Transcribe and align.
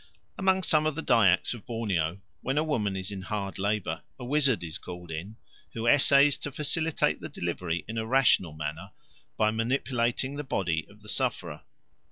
Among 0.35 0.63
some 0.63 0.87
of 0.87 0.95
the 0.95 1.03
Dyaks 1.03 1.53
of 1.53 1.67
Borneo, 1.67 2.21
when 2.41 2.57
a 2.57 2.63
woman 2.63 2.95
is 2.97 3.11
in 3.11 3.21
hard 3.21 3.59
labour, 3.59 4.01
a 4.17 4.25
wizard 4.25 4.63
is 4.63 4.79
called 4.79 5.11
in, 5.11 5.37
who 5.73 5.87
essays 5.87 6.39
to 6.39 6.51
facilitate 6.51 7.21
the 7.21 7.29
delivery 7.29 7.85
in 7.87 7.99
a 7.99 8.05
rational 8.07 8.53
manner 8.53 8.93
by 9.37 9.51
manipulating 9.51 10.37
the 10.37 10.43
body 10.43 10.87
of 10.89 11.03
the 11.03 11.09
sufferer. 11.09 11.61